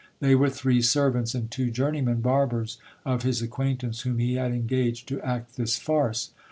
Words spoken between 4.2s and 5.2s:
had engaged